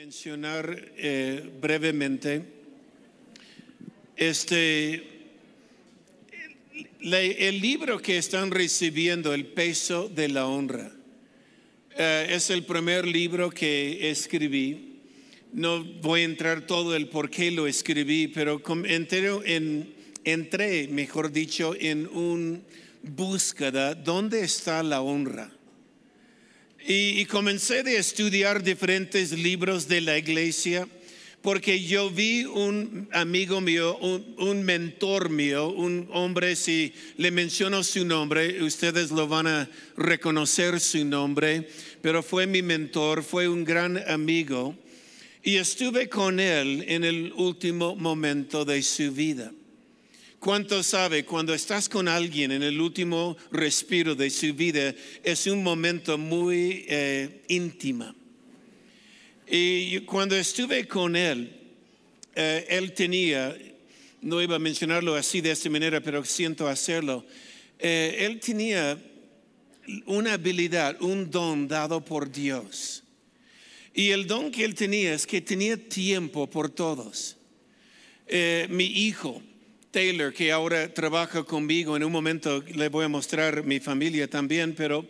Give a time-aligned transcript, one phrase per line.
[0.00, 2.42] mencionar eh, brevemente
[4.16, 5.02] este
[7.02, 10.90] el libro que están recibiendo, El peso de la honra.
[11.98, 15.00] Eh, es el primer libro que escribí.
[15.52, 19.92] No voy a entrar todo el por qué lo escribí, pero com- entero en-
[20.24, 22.58] entré, mejor dicho, en una
[23.02, 25.52] búsqueda, ¿dónde está la honra?
[26.86, 30.88] Y, y comencé de estudiar diferentes libros de la iglesia
[31.42, 37.82] porque yo vi un amigo mío, un, un mentor mío, un hombre, si le menciono
[37.82, 41.66] su nombre, ustedes lo van a reconocer su nombre,
[42.02, 44.76] pero fue mi mentor, fue un gran amigo
[45.42, 49.50] y estuve con él en el último momento de su vida.
[50.40, 54.94] ¿Cuánto sabe cuando estás con alguien en el último respiro de su vida?
[55.22, 58.14] Es un momento muy eh, íntimo.
[59.46, 61.52] Y cuando estuve con él,
[62.34, 63.54] eh, él tenía,
[64.22, 67.26] no iba a mencionarlo así de esta manera, pero siento hacerlo,
[67.78, 68.98] eh, él tenía
[70.06, 73.02] una habilidad, un don dado por Dios.
[73.92, 77.36] Y el don que él tenía es que tenía tiempo por todos.
[78.26, 79.42] Eh, mi hijo,
[79.90, 84.74] Taylor, que ahora trabaja conmigo, en un momento le voy a mostrar mi familia también,
[84.76, 85.04] pero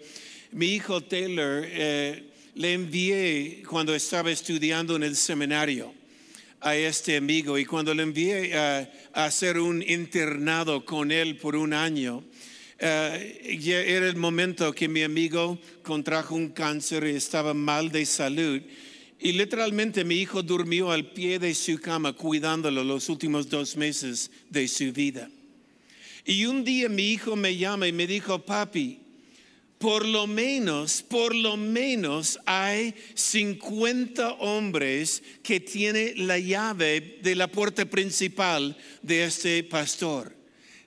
[0.53, 5.93] mi hijo Taylor eh, le envié cuando estaba estudiando en el seminario
[6.61, 11.57] a este amigo y cuando le envié a, a hacer un internado con él por
[11.57, 12.25] un año,
[12.79, 18.63] eh, era el momento que mi amigo contrajo un cáncer y estaba mal de salud.
[19.21, 24.31] Y literalmente mi hijo durmió al pie de su cama cuidándolo los últimos dos meses
[24.49, 25.31] de su vida.
[26.25, 28.99] Y un día mi hijo me llama y me dijo, papi,
[29.77, 37.49] por lo menos, por lo menos hay 50 hombres que tienen la llave de la
[37.49, 40.40] puerta principal de este pastor.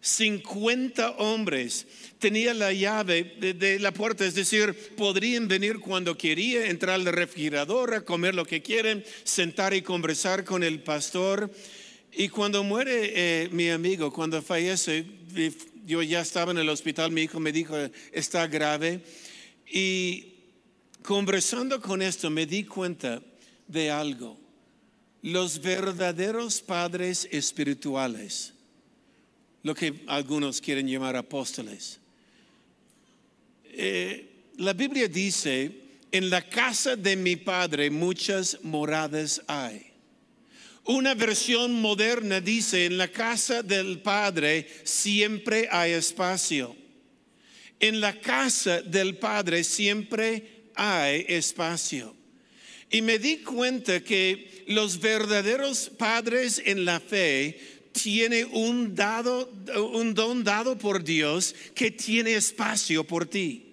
[0.03, 1.87] 50 hombres
[2.19, 7.93] tenía la llave de, la puerta, es decir, podrían venir cuando quería, entrar al refrigerador,
[7.93, 11.49] a comer lo que quieren, sentar y conversar con el pastor.
[12.11, 15.05] Y cuando muere eh, mi amigo, cuando fallece,
[15.85, 17.77] yo ya estaba en el hospital, mi hijo me dijo,
[18.11, 18.99] está grave.
[19.71, 20.33] Y
[21.01, 23.21] conversando con esto me di cuenta
[23.69, 24.37] de algo.
[25.21, 28.53] Los verdaderos padres espirituales,
[29.63, 31.99] lo que algunos quieren llamar apóstoles.
[33.65, 35.71] Eh, la Biblia dice,
[36.11, 39.93] en la casa de mi padre muchas moradas hay.
[40.85, 46.75] Una versión moderna dice, en la casa del Padre siempre hay espacio.
[47.79, 52.13] En la casa del Padre siempre hay espacio.
[52.91, 57.59] Y me di cuenta que los verdaderos padres en la fe
[57.93, 59.49] tienen un, dado,
[59.93, 63.72] un don dado por Dios que tiene espacio por ti.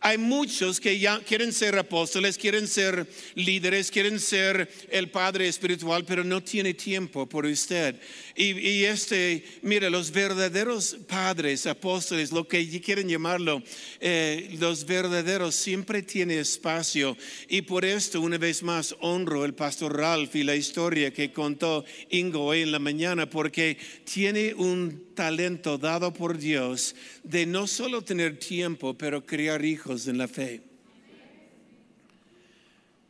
[0.00, 6.04] Hay muchos que ya quieren ser apóstoles, quieren ser líderes, quieren ser el padre espiritual,
[6.04, 8.00] pero no tiene tiempo por usted.
[8.36, 13.62] Y, y este, mira, los verdaderos padres, apóstoles, lo que quieren llamarlo,
[13.98, 17.16] eh, los verdaderos siempre tiene espacio.
[17.48, 21.84] Y por esto, una vez más, honro el pastor Ralph y la historia que contó
[22.10, 28.02] Ingo hoy en la mañana, porque tiene un talento dado por Dios de no solo
[28.02, 30.60] tener tiempo, pero criar hijos en la fe.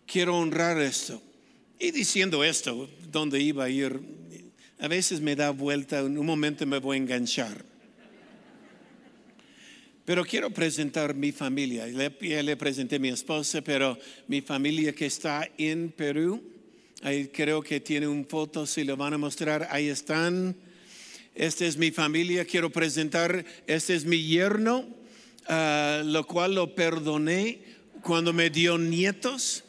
[0.06, 1.20] Quiero honrar esto.
[1.78, 4.00] Y diciendo esto, donde iba a ir,
[4.78, 7.62] a veces me da vuelta, en un momento me voy a enganchar.
[10.06, 11.86] Pero quiero presentar mi familia.
[11.88, 13.98] Le, ya le presenté a mi esposa, pero
[14.28, 16.42] mi familia que está en Perú,
[17.02, 20.56] ahí creo que tiene un foto, si lo van a mostrar, ahí están.
[21.38, 24.88] Esta es mi familia, quiero presentar, este es mi yerno,
[25.48, 27.60] uh, lo cual lo perdoné
[28.02, 29.62] cuando me dio nietos.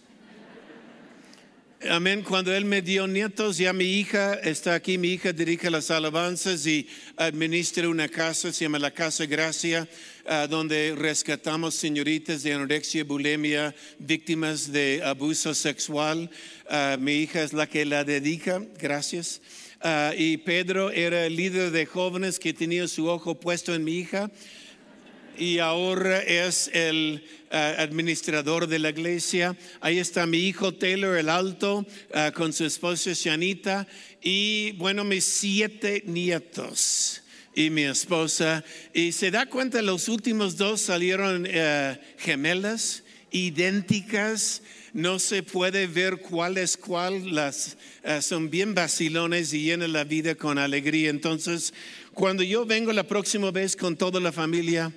[1.88, 2.24] Amén.
[2.24, 4.98] Cuando Él me dio nietos, ya mi hija está aquí.
[4.98, 6.88] Mi hija dirige las alabanzas y
[7.18, 9.88] administra una casa, se llama la Casa Gracia,
[10.26, 16.32] uh, donde rescatamos señoritas de anorexia, bulimia, víctimas de abuso sexual.
[16.68, 18.60] Uh, mi hija es la que la dedica.
[18.80, 19.40] Gracias.
[19.82, 23.98] Uh, y Pedro era el líder de jóvenes que tenía su ojo puesto en mi
[23.98, 24.30] hija
[25.38, 29.56] y ahora es el uh, administrador de la iglesia.
[29.80, 31.78] Ahí está mi hijo Taylor, el alto,
[32.14, 33.88] uh, con su esposa Shanita
[34.22, 37.24] y bueno, mis siete nietos
[37.56, 38.66] y mi esposa.
[38.94, 44.62] Y se da cuenta, los últimos dos salieron uh, gemelas, idénticas.
[44.94, 47.24] No se puede ver cuál es cuál,
[48.04, 51.10] eh, son bien vacilones y llenan la vida con alegría.
[51.10, 51.74] Entonces,
[52.14, 54.92] cuando yo vengo la próxima vez con toda la familia,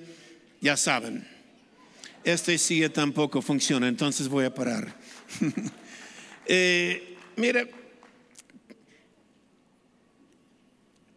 [0.61, 1.27] ya saben,
[2.23, 4.95] este sí tampoco funciona, entonces voy a parar.
[6.45, 7.67] eh, mira,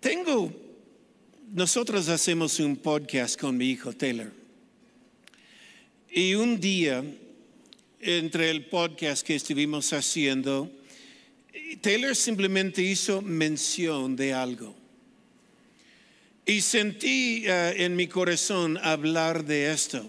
[0.01, 0.53] tengo,
[1.53, 4.33] nosotros hacemos un podcast con mi hijo Taylor.
[6.11, 7.05] Y un día,
[8.07, 10.71] entre el podcast que estuvimos haciendo,
[11.81, 14.77] Taylor simplemente hizo mención de algo.
[16.47, 20.09] Y sentí uh, en mi corazón hablar de esto,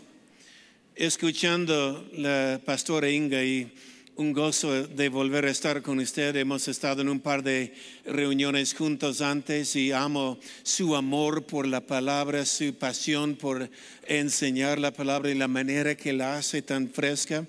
[0.95, 3.73] escuchando la pastora Inga y
[4.15, 6.35] un gozo de volver a estar con usted.
[6.35, 7.73] Hemos estado en un par de
[8.05, 13.71] reuniones juntos antes y amo su amor por la palabra, su pasión por
[14.05, 17.47] enseñar la palabra y la manera que la hace tan fresca.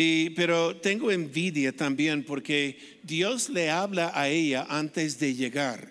[0.00, 5.90] Y, pero tengo envidia también porque Dios le habla a ella antes de llegar.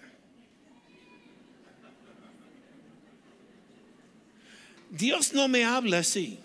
[4.90, 6.40] Dios no me habla así.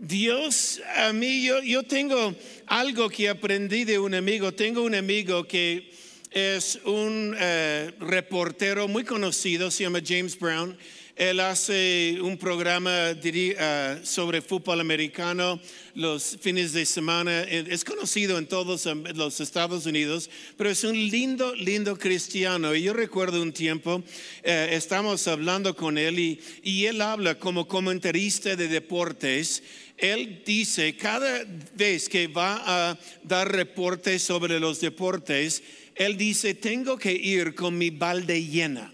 [0.00, 2.34] Dios, a mí, yo, yo tengo
[2.66, 4.52] algo que aprendí de un amigo.
[4.52, 5.92] Tengo un amigo que
[6.32, 10.76] es un eh, reportero muy conocido, se llama James Brown.
[11.16, 15.60] Él hace un programa uh, sobre fútbol americano
[15.94, 17.42] los fines de semana.
[17.42, 22.74] Es conocido en todos los Estados Unidos, pero es un lindo, lindo cristiano.
[22.74, 24.02] Y yo recuerdo un tiempo,
[24.42, 29.62] eh, estamos hablando con él y, y él habla como comentarista de deportes
[29.98, 31.44] él dice, cada
[31.76, 35.62] vez que va a dar reportes sobre los deportes,
[35.94, 38.92] él dice, tengo que ir con mi balde llena.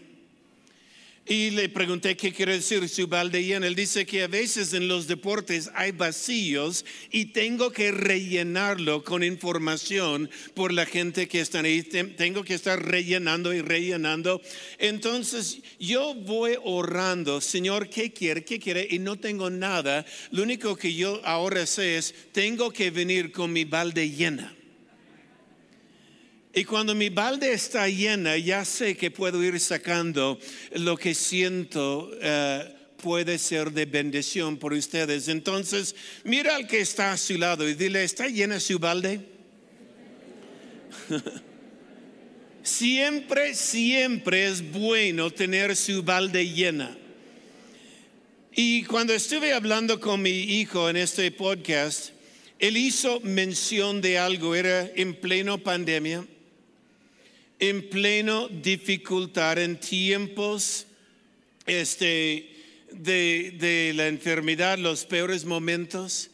[1.28, 3.66] Y le pregunté qué quiere decir su balde lleno.
[3.66, 9.22] Él dice que a veces en los deportes hay vacíos y tengo que rellenarlo con
[9.22, 11.82] información por la gente que está ahí.
[11.82, 14.40] Tengo que estar rellenando y rellenando.
[14.78, 18.42] Entonces yo voy orando, Señor, ¿qué quiere?
[18.42, 18.88] ¿Qué quiere?
[18.90, 20.06] Y no tengo nada.
[20.30, 24.57] Lo único que yo ahora sé es, tengo que venir con mi balde llena.
[26.58, 30.40] Y cuando mi balde está llena, ya sé que puedo ir sacando
[30.72, 35.28] lo que siento eh, puede ser de bendición por ustedes.
[35.28, 35.94] Entonces,
[36.24, 39.20] mira al que está a su lado y dile, ¿está llena su balde?
[42.64, 46.98] siempre, siempre es bueno tener su balde llena.
[48.52, 52.08] Y cuando estuve hablando con mi hijo en este podcast,
[52.58, 56.26] él hizo mención de algo, era en pleno pandemia
[57.58, 60.86] en pleno dificultad, en tiempos
[61.66, 62.56] este,
[62.92, 66.30] de, de la enfermedad, los peores momentos.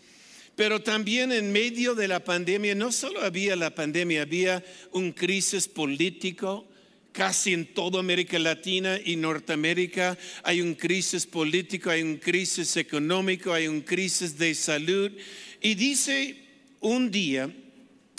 [0.57, 5.67] Pero también en medio de la pandemia, no solo había la pandemia, había un crisis
[5.67, 6.69] político,
[7.15, 13.53] casi en toda América Latina y Norteamérica hay un crisis político, hay un crisis económico,
[13.53, 15.13] hay un crisis de salud.
[15.63, 16.37] Y dice
[16.81, 17.51] un día,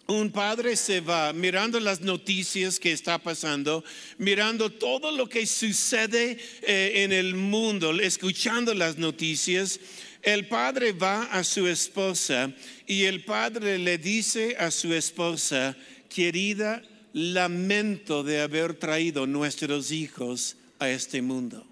[0.07, 3.83] un padre se va mirando las noticias que está pasando,
[4.17, 9.79] mirando todo lo que sucede eh, en el mundo, escuchando las noticias.
[10.21, 12.51] El padre va a su esposa
[12.85, 15.75] y el padre le dice a su esposa,
[16.07, 16.83] querida,
[17.13, 21.65] lamento de haber traído nuestros hijos a este mundo.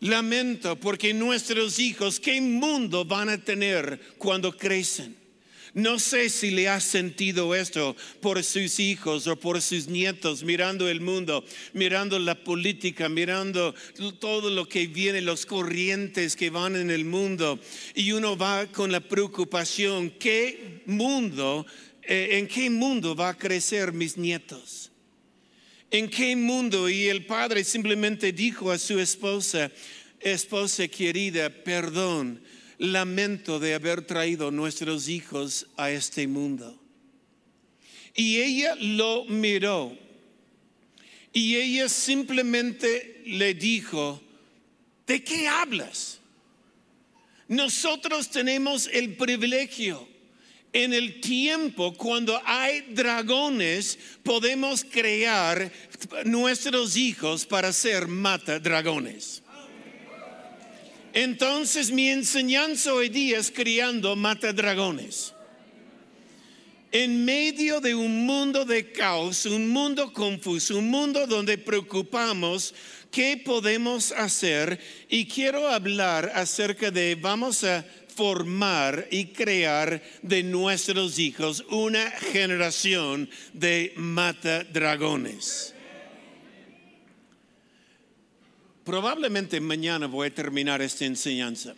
[0.00, 5.21] Lamento porque nuestros hijos, ¿qué mundo van a tener cuando crecen?
[5.74, 10.86] No sé si le ha sentido esto por sus hijos o por sus nietos, mirando
[10.86, 13.74] el mundo, mirando la política, mirando
[14.18, 17.58] todo lo que viene, los corrientes que van en el mundo.
[17.94, 21.64] Y uno va con la preocupación, ¿qué mundo,
[22.02, 24.90] eh, en qué mundo va a crecer mis nietos?
[25.90, 26.90] ¿En qué mundo?
[26.90, 29.70] Y el padre simplemente dijo a su esposa,
[30.20, 32.42] esposa querida, perdón
[32.82, 36.76] lamento de haber traído nuestros hijos a este mundo.
[38.14, 39.96] Y ella lo miró
[41.32, 44.20] y ella simplemente le dijo,
[45.06, 46.18] ¿de qué hablas?
[47.46, 50.08] Nosotros tenemos el privilegio.
[50.72, 55.70] En el tiempo cuando hay dragones, podemos crear
[56.24, 59.42] nuestros hijos para ser mata dragones.
[61.12, 65.34] Entonces mi enseñanza hoy día es criando matadragones.
[66.90, 72.74] En medio de un mundo de caos, un mundo confuso, un mundo donde preocupamos
[73.10, 74.78] qué podemos hacer
[75.08, 83.28] y quiero hablar acerca de, vamos a formar y crear de nuestros hijos una generación
[83.54, 85.74] de mata dragones.
[88.84, 91.74] Probablemente mañana voy a terminar esta enseñanza.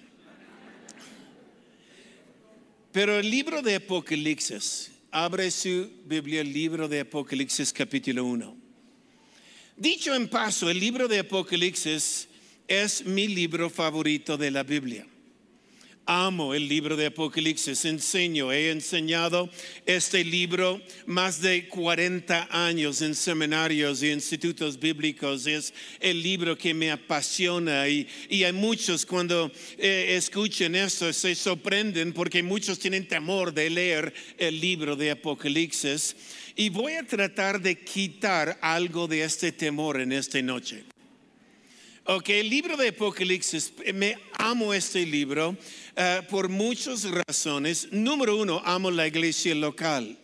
[2.93, 8.57] Pero el libro de Apocalipsis, abre su Biblia, el libro de Apocalipsis capítulo 1.
[9.77, 12.29] Dicho en paso, el libro de Apocalipsis
[12.69, 15.07] es mi libro favorito de la Biblia.
[16.07, 19.49] Amo el libro de Apocalipsis, enseño, he enseñado
[19.87, 25.47] este libro más de 40 años en seminarios y institutos bíblicos.
[25.47, 32.13] Es el libro que me apasiona y, hay muchos cuando eh, escuchen esto se sorprenden
[32.13, 36.17] porque muchos tienen temor de leer el libro de Apocalipsis.
[36.55, 40.85] Y voy a tratar de quitar algo de este temor en esta noche.
[42.07, 45.57] Ok, el libro de Apocalipsis, me amo este libro
[45.97, 47.89] eh, por muchas razones.
[47.91, 50.19] Número uno, amo la iglesia local.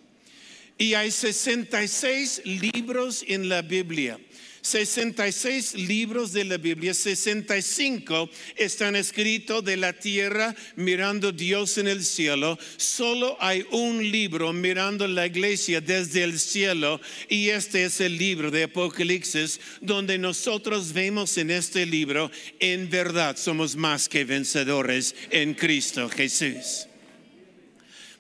[0.77, 4.19] Y hay 66 libros en la Biblia.
[4.63, 12.05] 66 libros de la Biblia, 65 están escritos de la tierra mirando Dios en el
[12.05, 12.59] cielo.
[12.77, 18.51] Solo hay un libro mirando la iglesia desde el cielo y este es el libro
[18.51, 25.55] de Apocalipsis donde nosotros vemos en este libro en verdad somos más que vencedores en
[25.55, 26.87] Cristo Jesús.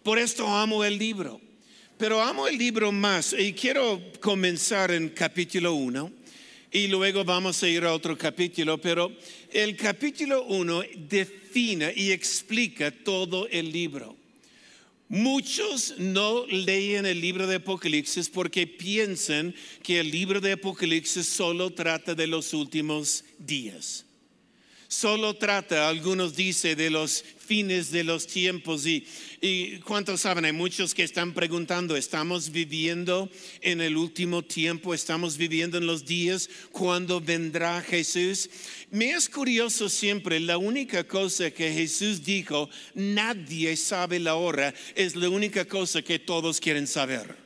[0.02, 1.40] Por esto amo el libro.
[1.98, 6.19] Pero amo el libro más y quiero comenzar en capítulo 1
[6.72, 9.12] y luego vamos a ir a otro capítulo, pero
[9.52, 14.16] el capítulo 1 define y explica todo el libro.
[15.08, 21.70] Muchos no leen el libro de Apocalipsis porque piensan que el libro de Apocalipsis solo
[21.70, 24.06] trata de los últimos días
[24.90, 28.84] solo trata, algunos dicen, de los fines de los tiempos.
[28.86, 29.06] Y,
[29.40, 33.30] y cuántos saben, hay muchos que están preguntando, ¿estamos viviendo
[33.60, 34.92] en el último tiempo?
[34.92, 38.50] ¿Estamos viviendo en los días cuando vendrá Jesús?
[38.90, 45.14] Me es curioso siempre, la única cosa que Jesús dijo, nadie sabe la hora, es
[45.14, 47.36] la única cosa que todos quieren saber.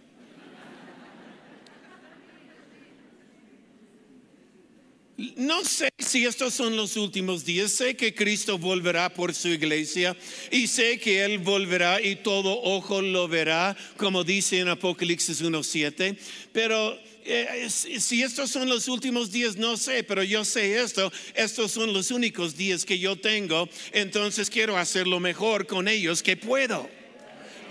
[5.37, 7.73] No sé si estos son los últimos días.
[7.73, 10.17] Sé que Cristo volverá por su iglesia
[10.49, 16.17] y sé que Él volverá y todo ojo lo verá, como dice en Apocalipsis 1.7.
[16.53, 21.13] Pero eh, si estos son los últimos días, no sé, pero yo sé esto.
[21.35, 23.69] Estos son los únicos días que yo tengo.
[23.91, 26.89] Entonces quiero hacer lo mejor con ellos que puedo.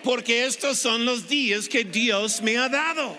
[0.04, 3.18] Porque estos son los días que Dios me ha dado.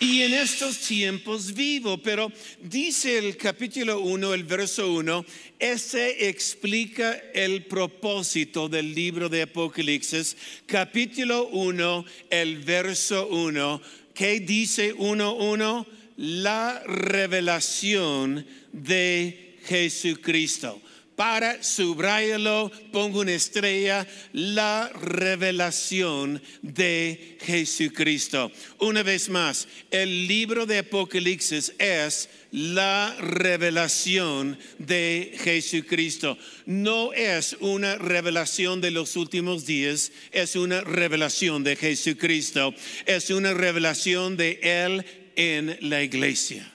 [0.00, 5.24] Y en estos tiempos vivo, pero dice el capítulo 1, el verso 1,
[5.58, 10.36] ese explica el propósito del libro de Apocalipsis.
[10.66, 13.80] Capítulo 1, el verso 1,
[14.14, 15.86] ¿qué dice 1.1?
[16.16, 20.80] La revelación de Jesucristo
[21.16, 28.50] para, subrayalo, pongo una estrella, la revelación de Jesucristo.
[28.80, 36.38] Una vez más, el libro de Apocalipsis es la revelación de Jesucristo.
[36.66, 42.74] No es una revelación de los últimos días, es una revelación de Jesucristo.
[43.06, 45.04] Es una revelación de Él
[45.36, 46.70] en la iglesia.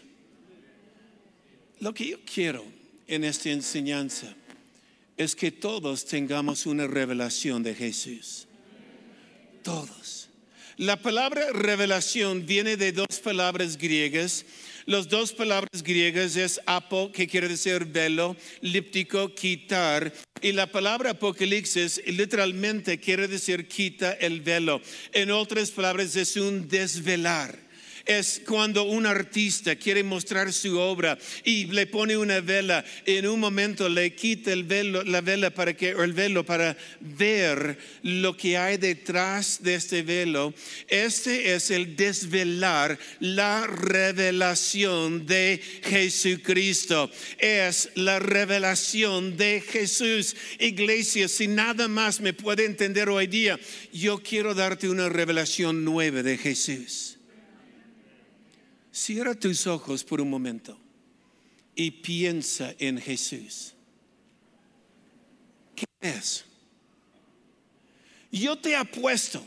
[1.79, 2.78] Lo que yo quiero
[3.09, 4.33] en esta enseñanza
[5.17, 8.47] es que todos tengamos una revelación de Jesús.
[9.63, 10.29] Todos.
[10.77, 14.45] La palabra revelación viene de dos palabras griegas.
[14.85, 20.13] Las dos palabras griegas es apo, que quiere decir velo, líptico, quitar.
[20.41, 24.81] Y la palabra apocalipsis literalmente quiere decir quita el velo.
[25.11, 27.68] En otras palabras es un desvelar
[28.09, 33.39] es cuando un artista quiere mostrar su obra y le pone una vela, en un
[33.39, 38.57] momento le quita el velo, la vela para que, el velo para ver lo que
[38.57, 40.55] hay detrás de este velo.
[40.87, 47.11] Este es el desvelar la revelación de Jesucristo.
[47.37, 50.35] Es la revelación de Jesús.
[50.57, 53.59] Iglesia, si nada más me puede entender hoy día,
[53.93, 57.08] yo quiero darte una revelación nueva de Jesús.
[58.91, 60.77] Cierra tus ojos por un momento
[61.75, 63.73] y piensa en Jesús.
[65.75, 66.45] ¿Qué es?
[68.31, 69.45] Yo te apuesto,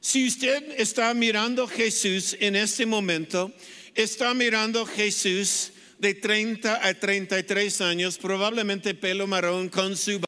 [0.00, 3.52] si usted está mirando a Jesús en este momento,
[3.94, 10.20] está mirando a Jesús de 30 a 33 años, probablemente pelo marrón con su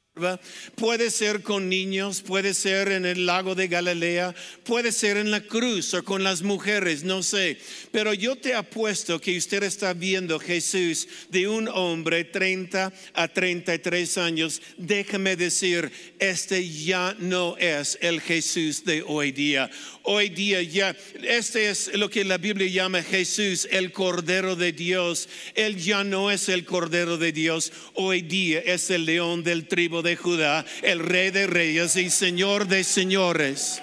[0.76, 5.40] Puede ser con niños, puede ser en el lago de Galilea, puede ser en la
[5.40, 7.58] cruz o con las mujeres, no sé.
[7.90, 14.18] Pero yo te apuesto que usted está viendo Jesús de un hombre 30 a 33
[14.18, 14.62] años.
[14.76, 15.90] Déjame decir,
[16.20, 19.68] este ya no es el Jesús de hoy día.
[20.04, 25.28] Hoy día ya, este es lo que la Biblia llama Jesús, el Cordero de Dios.
[25.56, 27.72] Él ya no es el Cordero de Dios.
[27.94, 32.68] Hoy día es el león del tribu de Judá, el Rey de Reyes y Señor
[32.68, 33.82] de Señores.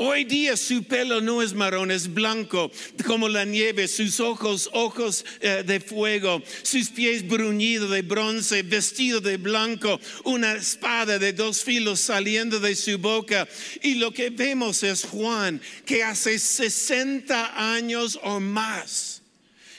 [0.00, 2.70] Hoy día su pelo no es marrón, es blanco
[3.04, 9.20] como la nieve, sus ojos, ojos eh, de fuego, sus pies bruñidos de bronce, vestido
[9.20, 13.48] de blanco, una espada de dos filos saliendo de su boca.
[13.82, 19.17] Y lo que vemos es Juan, que hace 60 años o más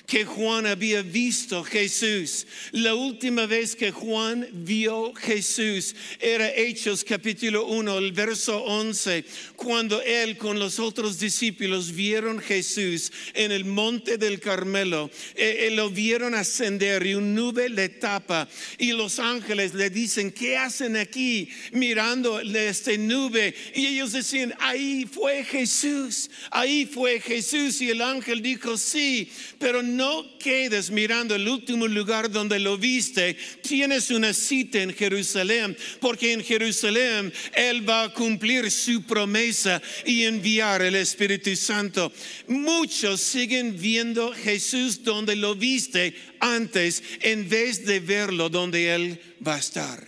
[0.09, 2.47] que Juan había visto Jesús.
[2.71, 9.23] La última vez que Juan vio Jesús era Hechos capítulo 1, el verso 11,
[9.55, 15.11] cuando él con los otros discípulos vieron Jesús en el monte del Carmelo.
[15.35, 18.49] Eh, eh, lo vieron ascender y un nube le tapa
[18.79, 23.53] y los ángeles le dicen, ¿qué hacen aquí mirando esta nube?
[23.75, 27.79] Y ellos decían, ahí fue Jesús, ahí fue Jesús.
[27.81, 32.77] Y el ángel dijo, sí, pero no no quedes mirando el último lugar donde lo
[32.77, 33.33] viste.
[33.61, 40.23] Tienes una cita en Jerusalén, porque en Jerusalén Él va a cumplir su promesa y
[40.23, 42.13] enviar el Espíritu Santo.
[42.47, 49.55] Muchos siguen viendo Jesús donde lo viste antes en vez de verlo donde Él va
[49.55, 50.07] a estar.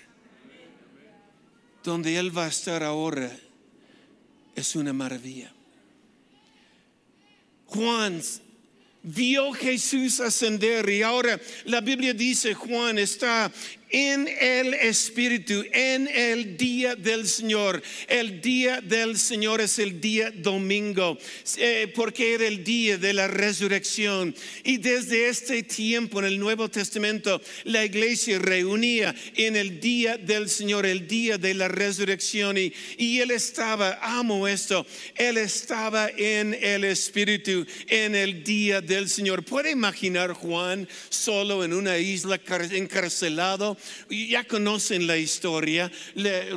[1.83, 3.29] Donde Él va a estar ahora
[4.55, 5.51] es una maravilla.
[7.65, 8.21] Juan
[9.03, 10.89] vio Jesús ascender.
[10.89, 13.51] Y ahora la Biblia dice Juan está
[13.91, 17.81] en el Espíritu, en el día del Señor.
[18.07, 21.17] El día del Señor es el día domingo,
[21.57, 24.33] eh, porque era el día de la resurrección.
[24.63, 30.49] Y desde este tiempo en el Nuevo Testamento, la iglesia reunía en el día del
[30.49, 32.57] Señor, el día de la resurrección.
[32.57, 39.09] Y, y él estaba, amo esto, él estaba en el Espíritu, en el día del
[39.09, 39.43] Señor.
[39.43, 42.39] ¿Puede imaginar Juan solo en una isla
[42.71, 43.77] encarcelado?
[44.09, 45.91] Ya conocen la historia.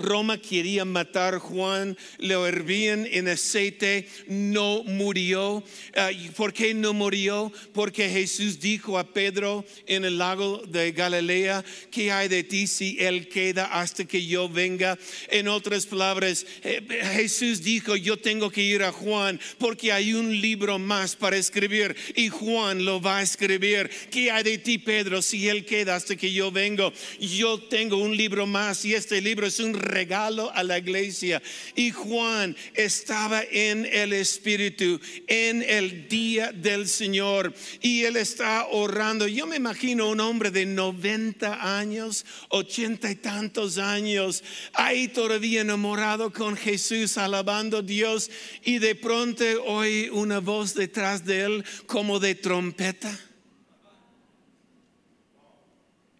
[0.00, 5.62] Roma quería matar a Juan, lo hervían en aceite, no murió.
[5.96, 7.52] Ah, ¿Por qué no murió?
[7.72, 12.96] Porque Jesús dijo a Pedro en el lago de Galilea, ¿qué hay de ti si
[13.00, 14.98] él queda hasta que yo venga?
[15.28, 16.82] En otras palabras, eh,
[17.14, 21.96] Jesús dijo, yo tengo que ir a Juan porque hay un libro más para escribir
[22.14, 23.90] y Juan lo va a escribir.
[24.10, 26.92] ¿Qué hay de ti, Pedro, si él queda hasta que yo vengo?
[27.20, 31.42] Yo tengo un libro más y este libro es un regalo a la iglesia.
[31.74, 39.26] Y Juan estaba en el Espíritu en el día del Señor y él está orando.
[39.26, 46.32] Yo me imagino un hombre de 90 años, 80 y tantos años, ahí todavía enamorado
[46.32, 48.30] con Jesús, alabando a Dios
[48.64, 53.18] y de pronto oye una voz detrás de él como de trompeta.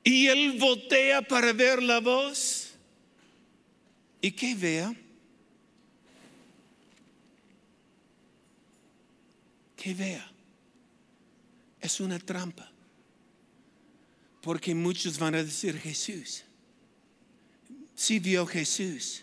[0.05, 2.75] Y él voltea para ver la voz.
[4.21, 4.95] ¿Y qué vea?
[9.75, 10.31] ¿Qué vea?
[11.81, 12.71] Es una trampa.
[14.43, 16.45] Porque muchos van a decir Jesús.
[17.95, 19.23] Sí vio Jesús.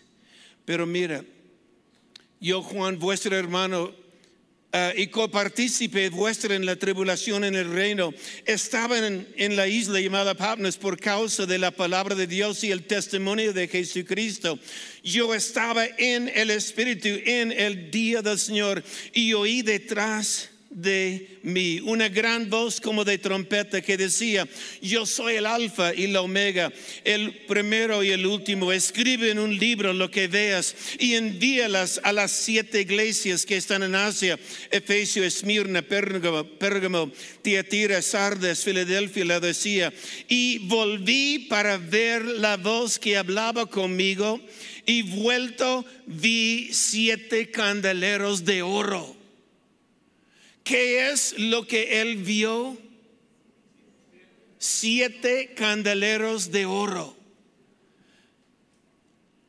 [0.64, 1.24] Pero mira,
[2.40, 4.01] yo Juan, vuestro hermano,
[4.72, 8.12] uh, y copartícipe vuestra en la tribulación en el reino,
[8.44, 12.84] estaban en, la isla llamada Patmos por causa de la palabra de Dios y el
[12.84, 14.58] testimonio de Jesucristo.
[15.02, 18.82] Yo estaba en el Espíritu en el día del Señor
[19.12, 24.48] y oí detrás de mí, una gran voz como de trompeta que decía,
[24.80, 26.72] yo soy el alfa y la omega,
[27.04, 28.72] el primero y el último.
[28.72, 33.82] Escribe en un libro lo que veas y envíalas a las siete iglesias que están
[33.82, 34.38] en Asia,
[34.70, 39.92] Efesio, Esmirna, Pérgamo, Pérgamo Tiatira, Sardes, Filadelfia, Laodicea.
[40.28, 44.40] Y volví para ver la voz que hablaba conmigo
[44.86, 49.21] y vuelto vi siete candeleros de oro
[50.64, 52.78] ¿Qué es lo que él vio?
[54.58, 57.16] Siete candeleros de oro.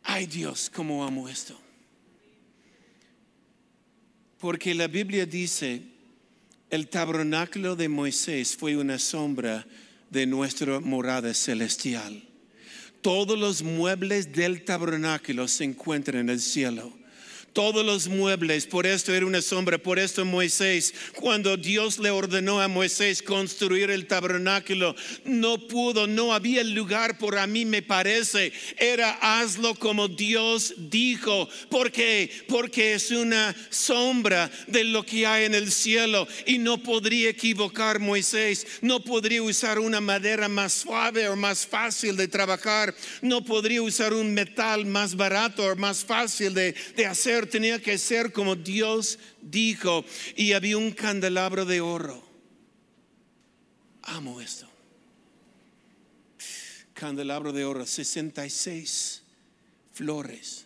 [0.04, 1.60] Ay Dios, cómo amo esto.
[4.40, 5.82] Porque la Biblia dice
[6.70, 9.66] el tabernáculo de Moisés fue una sombra
[10.10, 12.24] de nuestra morada celestial.
[13.02, 17.03] Todos los muebles del tabernáculo se encuentran en el cielo
[17.54, 22.62] todos los muebles, por esto era una sombra, por esto Moisés, cuando Dios le ordenó
[22.62, 28.52] a Moisés construir el tabernáculo, no pudo, no había lugar por a mí me parece,
[28.78, 35.56] era hazlo como Dios dijo, porque porque es una sombra de lo que hay en
[35.56, 36.28] el cielo.
[36.46, 42.16] Y no podría equivocar Moisés, no podría usar una madera más suave o más fácil
[42.16, 47.43] de trabajar, no podría usar un metal más barato o más fácil de, de hacer
[47.48, 50.06] tenía que ser como Dios dijo.
[50.36, 52.24] Y había un candelabro de oro.
[54.04, 54.68] Amo esto.
[56.94, 59.24] Candelabro de oro, 66
[59.94, 60.63] flores.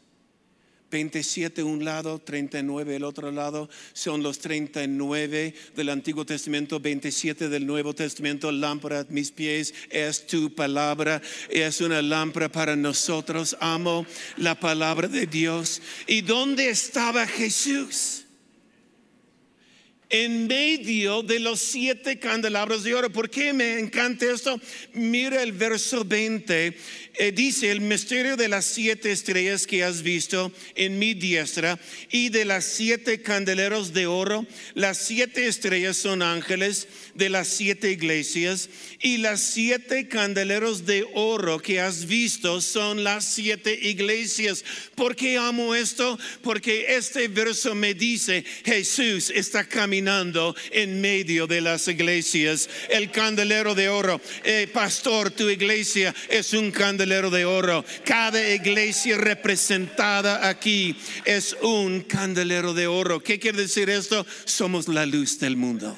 [0.89, 7.65] 27 un lado, 39 el otro lado, son los 39 del Antiguo Testamento, 27 del
[7.65, 14.05] Nuevo Testamento, lámpara mis pies, es tu palabra, es una lámpara para nosotros, amo
[14.37, 15.81] la palabra de Dios.
[16.07, 18.23] ¿Y dónde estaba Jesús?
[20.09, 23.11] en medio de los siete candelabros de oro.
[23.11, 24.59] ¿Por qué me encanta esto?
[24.93, 26.77] Mira el verso 20
[27.19, 31.79] eh, dice el misterio de las siete estrellas que has visto en mi diestra
[32.11, 34.45] y de las siete candeleros de oro.
[34.73, 38.69] Las siete estrellas son ángeles de las siete iglesias
[39.01, 44.63] y las siete candeleros de oro que has visto son las siete iglesias.
[44.95, 46.17] ¿Por qué amo esto?
[46.41, 52.69] Porque este verso me dice, Jesús está caminando en medio de las iglesias.
[52.89, 56.71] El candelero de oro, eh, pastor, tu iglesia es un
[57.07, 57.85] candelero de oro.
[58.03, 63.23] Cada iglesia representada aquí es un candelero de oro.
[63.23, 64.25] ¿Qué quiere decir esto?
[64.43, 65.97] Somos la luz del mundo.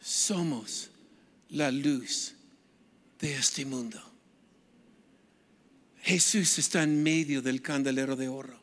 [0.00, 0.88] Somos
[1.50, 2.32] la luz
[3.20, 4.02] de este mundo.
[6.02, 8.58] Jesús está en medio del candelero de oro.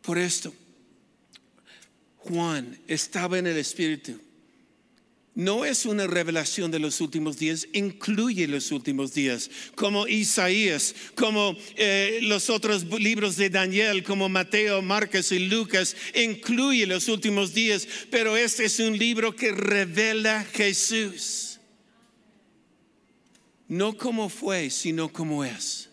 [0.00, 0.54] Por esto,
[2.16, 4.18] Juan estaba en el Espíritu
[5.34, 11.56] no es una revelación de los últimos días, incluye los últimos días, como Isaías, como
[11.76, 17.88] eh, los otros libros de Daniel, como Mateo, Marcos y Lucas, incluye los últimos días,
[18.10, 21.60] pero este es un libro que revela Jesús.
[23.68, 25.91] No como fue, sino como es.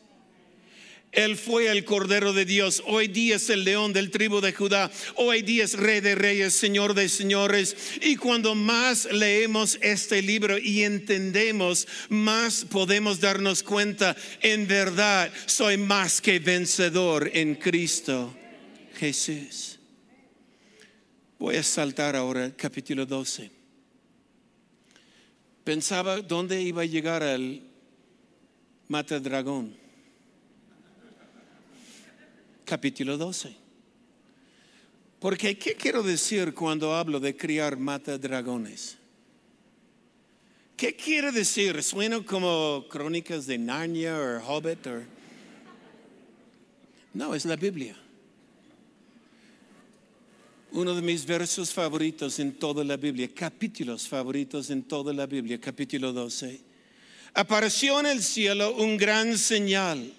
[1.11, 2.83] Él fue el Cordero de Dios.
[2.85, 4.91] Hoy día es el león del tribu de Judá.
[5.15, 7.75] Hoy día es Rey de Reyes, Señor de Señores.
[8.01, 15.77] Y cuando más leemos este libro y entendemos, más podemos darnos cuenta, en verdad, soy
[15.77, 18.35] más que vencedor en Cristo
[18.95, 19.79] Jesús.
[21.39, 23.49] Voy a saltar ahora capítulo 12.
[25.63, 27.63] Pensaba dónde iba a llegar el
[28.87, 29.78] mata dragón
[32.69, 33.51] capítulo 12.
[35.19, 38.95] Porque, ¿qué quiero decir cuando hablo de criar mata dragones?
[40.77, 41.81] ¿Qué quiere decir?
[41.81, 44.87] ¿Suena como crónicas de Narnia o Hobbit?
[47.15, 47.97] No, es la Biblia.
[50.71, 55.59] Uno de mis versos favoritos en toda la Biblia, capítulos favoritos en toda la Biblia,
[55.59, 56.61] capítulo 12.
[57.33, 60.13] Apareció en el cielo un gran señal,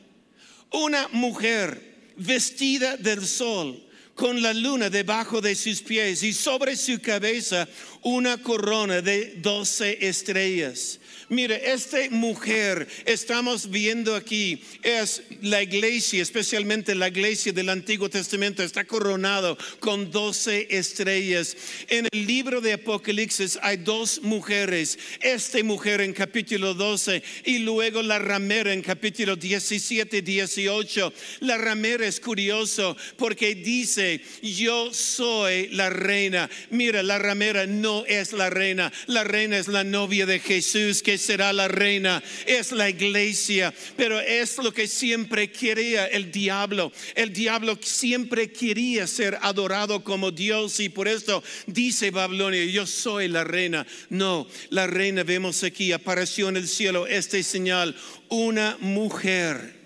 [0.73, 3.90] una mujer vestida del sol,
[4.21, 7.67] con la luna debajo de sus pies y sobre su cabeza
[8.03, 11.01] una corona de doce estrellas.
[11.31, 18.65] Mire, esta mujer estamos viendo aquí es la iglesia, especialmente la iglesia del Antiguo Testamento,
[18.65, 21.57] está coronado con doce estrellas.
[21.89, 28.03] En el libro de Apocalipsis hay dos mujeres, esta mujer en capítulo 12 y luego
[28.03, 31.13] la ramera en capítulo 17, 18.
[31.41, 34.10] La ramera es curioso porque dice,
[34.43, 36.49] yo soy la reina.
[36.71, 41.19] Mira, la ramera no es la reina, la reina es la novia de Jesús que
[41.19, 46.93] será la reina, es la iglesia, pero es lo que siempre quería el diablo.
[47.15, 53.29] El diablo siempre quería ser adorado como Dios y por eso dice Babilonia, yo soy
[53.29, 53.87] la reina.
[54.09, 57.95] No, la reina vemos aquí, apareció en el cielo este señal,
[58.29, 59.80] una mujer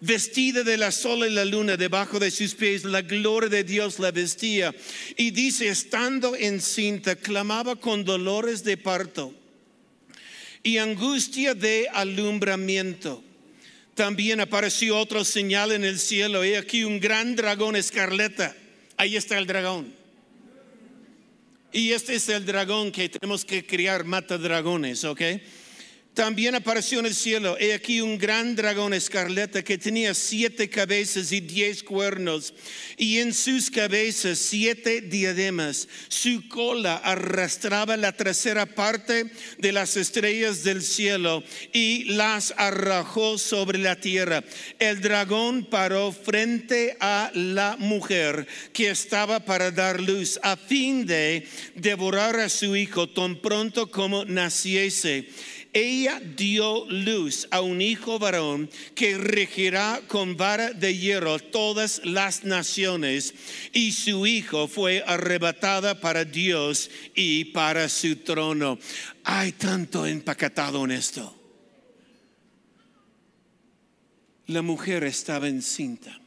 [0.00, 3.98] vestida de la sol y la luna debajo de sus pies, la gloria de Dios
[3.98, 4.74] la vestía.
[5.16, 9.34] Y dice, estando encinta, clamaba con dolores de parto
[10.62, 13.22] y angustia de alumbramiento.
[13.94, 18.54] También apareció otro señal en el cielo, y aquí un gran dragón escarlata,
[18.96, 19.94] Ahí está el dragón.
[21.72, 25.20] Y este es el dragón que tenemos que criar, mata dragones, ¿ok?
[26.18, 31.30] También apareció en el cielo, he aquí un gran dragón escarlata que tenía siete cabezas
[31.30, 32.54] y diez cuernos,
[32.96, 35.86] y en sus cabezas siete diademas.
[36.08, 43.78] Su cola arrastraba la tercera parte de las estrellas del cielo y las arrojó sobre
[43.78, 44.42] la tierra.
[44.80, 51.46] El dragón paró frente a la mujer que estaba para dar luz, a fin de
[51.76, 55.28] devorar a su hijo tan pronto como naciese
[55.72, 62.44] ella dio luz a un hijo varón que regirá con vara de hierro todas las
[62.44, 63.34] naciones
[63.72, 68.78] y su hijo fue arrebatada para Dios y para su trono.
[69.24, 71.34] Hay tanto empacatado en esto.
[74.46, 76.18] La mujer estaba encinta.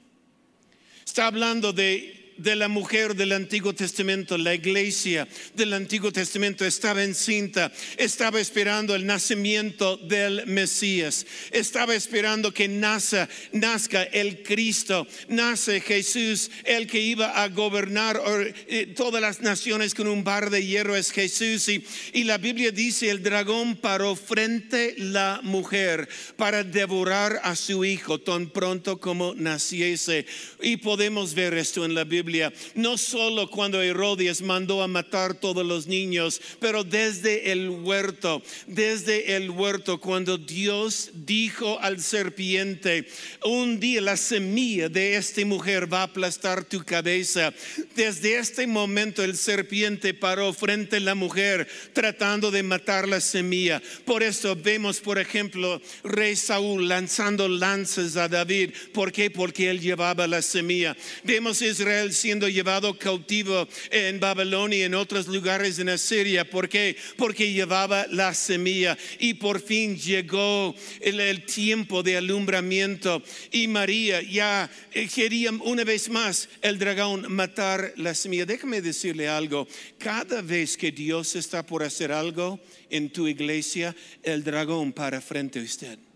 [1.03, 7.03] Está hablando de de la mujer del Antiguo Testamento, la iglesia del Antiguo Testamento estaba
[7.03, 15.81] encinta, estaba esperando el nacimiento del Mesías, estaba esperando que nazca, nazca el Cristo, nace
[15.81, 18.19] Jesús, el que iba a gobernar
[18.67, 21.69] eh, todas las naciones con un bar de hierro es Jesús.
[21.69, 27.85] Y, y la Biblia dice, el dragón paró frente la mujer para devorar a su
[27.85, 30.25] hijo tan pronto como naciese.
[30.61, 32.30] Y podemos ver esto en la Biblia
[32.75, 39.35] no solo cuando Herodes mandó a matar todos los niños, pero desde el huerto, desde
[39.35, 43.07] el huerto, cuando Dios dijo al serpiente,
[43.43, 47.53] un día la semilla de esta mujer va a aplastar tu cabeza.
[47.95, 53.81] Desde este momento el serpiente paró frente a la mujer tratando de matar la semilla.
[54.05, 58.71] Por eso vemos, por ejemplo, rey Saúl lanzando lanzas a David.
[58.93, 59.29] ¿Por qué?
[59.29, 60.95] Porque él llevaba la semilla.
[61.23, 66.47] Vemos Israel siendo llevado cautivo en Babilonia y en otros lugares en Asiria.
[66.47, 66.95] ¿Por qué?
[67.17, 74.69] Porque llevaba la semilla y por fin llegó el, tiempo de alumbramiento y María ya
[74.93, 78.45] eh, quería una vez más el dragón matar la semilla.
[78.45, 84.43] Déjame decirle algo, cada vez que Dios está por hacer algo en tu iglesia, el
[84.43, 86.10] dragón para frente a usted.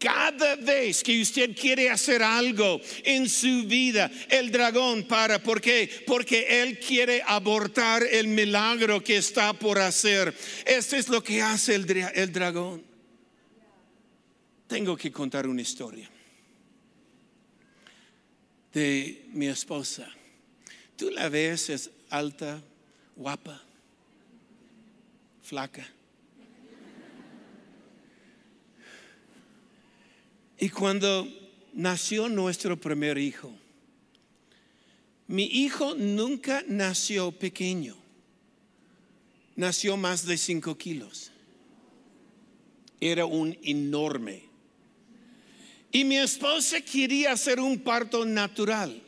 [0.00, 5.42] Cada vez que usted quiere hacer algo en su vida, el dragón para.
[5.42, 5.90] ¿Por qué?
[6.06, 10.34] Porque él quiere abortar el milagro que está por hacer.
[10.64, 12.82] Esto es lo que hace el, el dragón.
[14.66, 16.08] Tengo que contar una historia
[18.72, 20.10] de mi esposa.
[20.96, 22.62] Tú la ves, es alta,
[23.16, 23.62] guapa,
[25.42, 25.86] flaca
[30.60, 31.26] Y cuando
[31.72, 33.50] nació nuestro primer hijo,
[35.26, 37.96] mi hijo nunca nació pequeño,
[39.56, 41.32] nació más de cinco kilos.
[43.00, 44.42] Era un enorme.
[45.92, 49.02] Y mi esposa quería hacer un parto natural.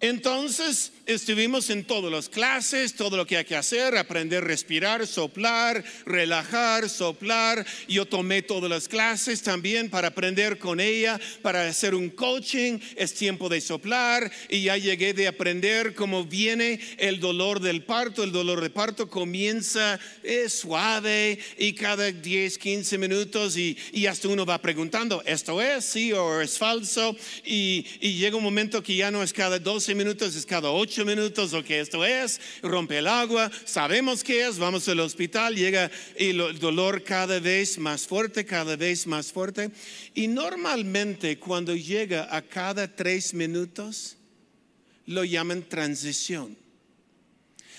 [0.00, 5.06] Entonces estuvimos en todas las clases, todo lo que hay que hacer, aprender a respirar,
[5.06, 7.66] soplar, relajar, soplar.
[7.86, 12.78] Yo tomé todas las clases también para aprender con ella, para hacer un coaching.
[12.96, 18.24] Es tiempo de soplar y ya llegué de aprender cómo viene el dolor del parto.
[18.24, 24.44] El dolor del parto comienza es suave y cada 10, 15 minutos y, hasta uno
[24.44, 27.14] va preguntando, ¿esto es sí o es falso?
[27.44, 31.04] Y, y llega un momento que ya no es cada 12 minutos, es cada 8
[31.04, 35.90] minutos lo que esto es, rompe el agua, sabemos qué es, vamos al hospital, llega
[36.16, 39.70] el dolor cada vez más fuerte, cada vez más fuerte.
[40.14, 44.16] Y normalmente cuando llega a cada 3 minutos,
[45.06, 46.56] lo llaman transición.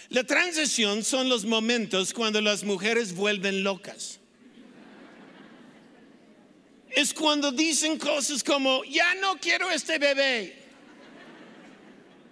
[0.09, 4.19] La transición son los momentos cuando las mujeres vuelven locas.
[6.89, 10.60] Es cuando dicen cosas como, ya no quiero este bebé.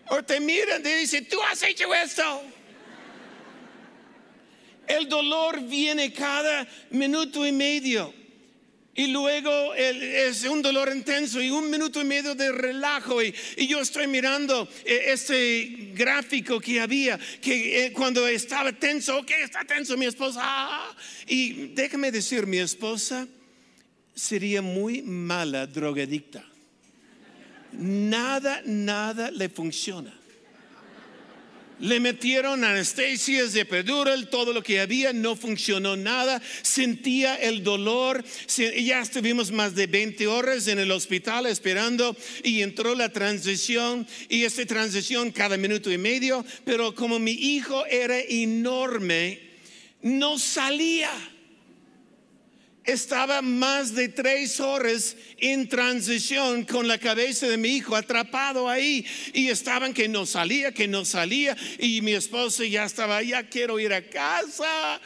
[0.09, 2.43] O te miran y dicen, tú has hecho esto.
[4.87, 8.13] El dolor viene cada minuto y medio.
[8.95, 13.21] Y luego es un dolor intenso y un minuto y medio de relajo.
[13.21, 13.33] Y,
[13.67, 19.63] yo estoy mirando eh, ese gráfico que había, que eh, cuando estaba tenso, ok, está
[19.63, 20.43] tenso mi esposa.
[21.27, 23.27] Y déjame decir, mi esposa
[24.15, 26.48] sería muy mala drogadicta
[27.73, 30.13] nada, nada le funciona.
[31.79, 36.41] Le metieron anestesias de epidural, todo lo que había, no funcionó nada.
[36.61, 38.23] Sentía el dolor.
[38.57, 44.05] Ya estuvimos más de 20 horas en el hospital esperando y entró la transición.
[44.27, 49.39] Y esta transición cada minuto y medio, pero como mi hijo era enorme,
[50.01, 51.11] no salía
[52.89, 59.05] estaba más de tres horas en transición con la cabeza de mi hijo atrapado ahí
[59.33, 63.79] y estaban que no salía, que no salía y mi esposa ya estaba, ya quiero
[63.79, 64.99] ir a casa.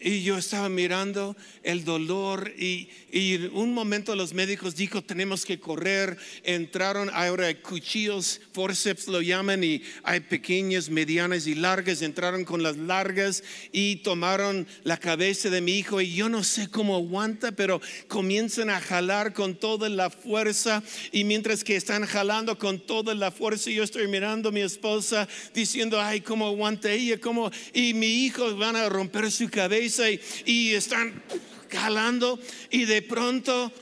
[0.00, 5.58] Y yo estaba mirando el dolor y, y un momento los médicos dijo tenemos que
[5.58, 6.16] correr.
[6.44, 12.02] Entraron, ahora hay cuchillos, forceps lo llaman y hay pequeñas, medianas y largas.
[12.02, 16.68] Entraron con las largas y tomaron la cabeza de mi hijo y yo no sé
[16.68, 20.80] cómo aguanta, pero comienzan a jalar con toda la fuerza
[21.10, 25.26] y mientras que están jalando con toda la fuerza yo estoy mirando a mi esposa
[25.54, 29.87] diciendo, ay, cómo aguanta ella, cómo y mi hijo van a romper su cabeza
[30.44, 31.22] y, están
[31.70, 32.38] jalando
[32.70, 33.72] y de pronto...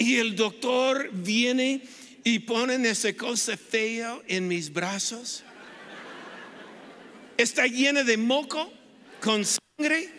[0.00, 1.82] Y el doctor viene
[2.22, 5.42] y pone esa cosa fea en mis brazos.
[7.36, 8.72] Está llena de moco,
[9.20, 10.17] con sangre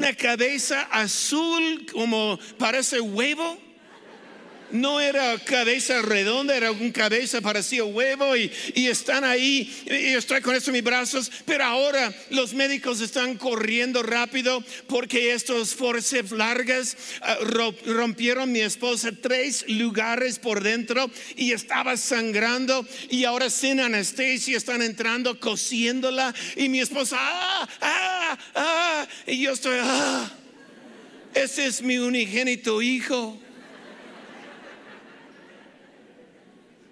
[0.00, 3.58] una cabeza azul como parece huevo.
[4.72, 9.72] No era cabeza redonda, era una cabeza parecía huevo y, están ahí.
[9.86, 15.32] Y estoy con esto en mis brazos, pero ahora los médicos están corriendo rápido porque
[15.32, 17.36] estos forceps largas ah,
[17.86, 24.82] rompieron mi esposa tres lugares por dentro y estaba sangrando y ahora sin anestesia están
[24.82, 30.30] entrando cosiéndola y mi esposa, ah, ah, ah, y yo estoy, ah,
[31.34, 33.38] ese es mi unigénito hijo.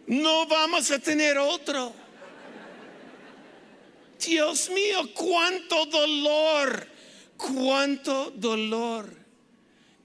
[0.09, 1.93] No vamos a tener otro.
[4.27, 6.89] Dios mío, cuánto dolor,
[7.37, 9.15] cuánto dolor.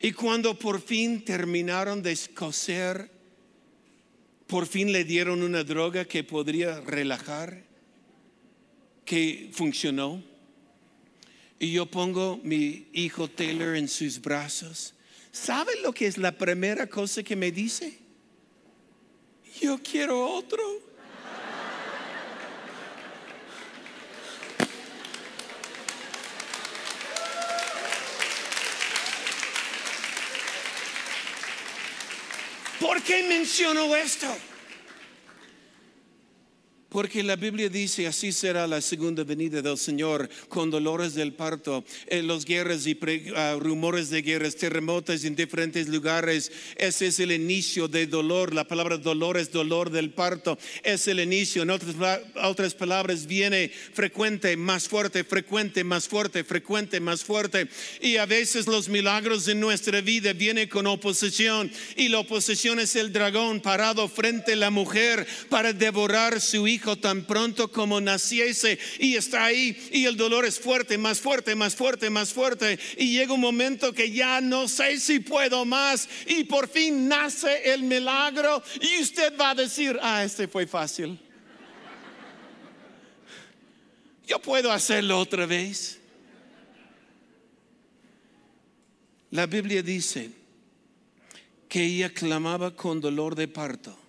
[0.01, 3.09] Y cuando por fin terminaron de coser,
[4.45, 7.63] por fin le dieron una droga que podría relajar,
[9.05, 10.21] que funcionó.
[11.59, 14.95] Y yo pongo mi hijo Taylor en sus brazos.
[15.31, 18.02] ¿Sabe lo que es la primera cosa que me dice?
[19.61, 20.61] Yo quiero otro.
[32.79, 34.27] ¿Por qué menciono esto?
[36.93, 41.83] Porque la Biblia dice, así será la segunda venida del Señor con dolores del parto,
[42.05, 42.95] en eh, los guerras y
[43.35, 46.51] ah, rumores de guerras, terremotos en diferentes lugares.
[46.75, 48.53] Ese es el inicio de dolor.
[48.53, 50.59] La palabra dolor es dolor del parto.
[50.83, 51.63] Es el inicio.
[51.63, 51.95] En otras,
[52.43, 57.69] otras palabras, viene frecuente, más fuerte, frecuente, más fuerte, frecuente, más fuerte.
[58.01, 61.71] Y a veces los milagros en nuestra vida vienen con oposición.
[61.95, 66.82] Y la oposición es el dragón parado frente a la mujer para devorar su hijo
[66.97, 71.75] tan pronto como naciese y está ahí y el dolor es fuerte, más fuerte, más
[71.75, 76.43] fuerte, más fuerte y llega un momento que ya no sé si puedo más y
[76.43, 81.19] por fin nace el milagro y usted va a decir, ah, este fue fácil.
[84.27, 85.99] Yo puedo hacerlo otra vez.
[89.31, 90.31] La Biblia dice
[91.67, 94.02] que ella clamaba con dolor de parto.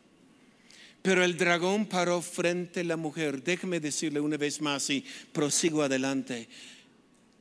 [1.05, 3.43] Pero el dragón paró frente a la mujer.
[3.43, 6.49] Déjeme decirle una vez más y prosigo adelante.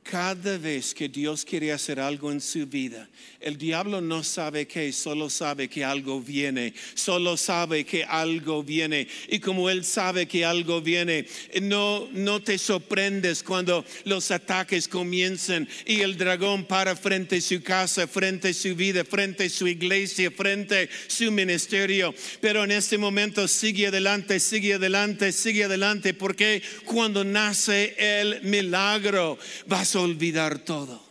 [0.04, 3.08] Cada vez que Dios quiere hacer algo en su vida,
[3.40, 9.08] el diablo no sabe qué, solo sabe que algo viene, solo sabe que algo viene.
[9.28, 11.26] Y como él sabe que algo viene,
[11.62, 17.62] no, no te sorprendes cuando los ataques comienzan y el dragón para frente a su
[17.62, 22.14] casa, frente a su vida, frente a su iglesia, frente a su ministerio.
[22.42, 29.38] Pero en este momento sigue adelante, sigue adelante, sigue adelante, porque cuando nace el milagro,
[29.66, 31.02] vas olvidar todo.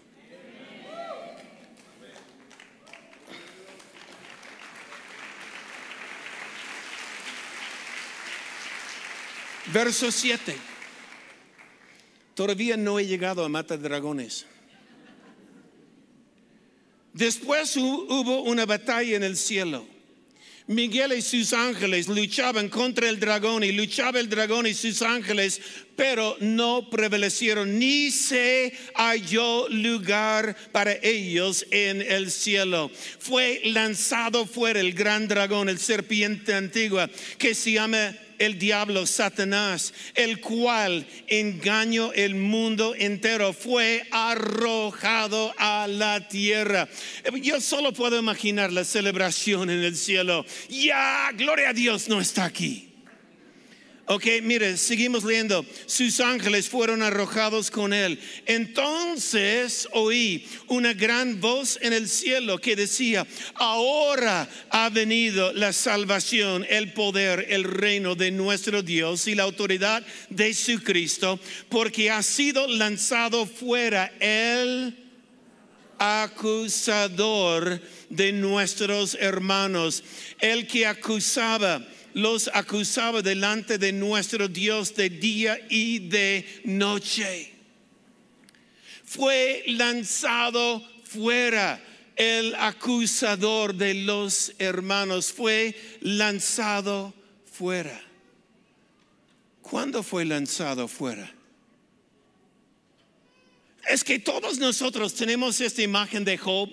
[9.71, 10.55] Verso 7.
[12.35, 14.45] Todavía no he llegado a matar dragones.
[17.13, 19.92] Después hubo una batalla en el cielo.
[20.67, 25.59] Miguel y sus ángeles luchaban contra el dragón y luchaba el dragón y sus ángeles,
[25.95, 32.89] pero no prevalecieron, ni se halló lugar para ellos en el cielo.
[33.19, 39.93] Fue lanzado fuera el gran dragón, el serpiente antigua, que se llama el diablo, Satanás,
[40.15, 46.87] el cual engañó el mundo entero, fue arrojado a la tierra.
[47.41, 50.45] Yo solo puedo imaginar la celebración en el cielo.
[50.69, 52.92] Ya, gloria a Dios, no está aquí.
[54.05, 55.65] Ok, mire, seguimos leyendo.
[55.85, 58.19] Sus ángeles fueron arrojados con él.
[58.45, 63.25] Entonces oí una gran voz en el cielo que decía,
[63.55, 70.05] ahora ha venido la salvación, el poder, el reino de nuestro Dios y la autoridad
[70.29, 71.39] de su Cristo,
[71.69, 74.97] porque ha sido lanzado fuera el
[75.97, 77.79] acusador
[78.09, 80.03] de nuestros hermanos,
[80.39, 81.81] el que acusaba
[82.13, 87.51] los acusaba delante de nuestro Dios de día y de noche.
[89.03, 91.81] Fue lanzado fuera
[92.15, 97.13] el acusador de los hermanos, fue lanzado
[97.45, 97.99] fuera.
[99.61, 101.31] ¿Cuándo fue lanzado fuera?
[103.89, 106.69] Es que todos nosotros tenemos esta imagen de Job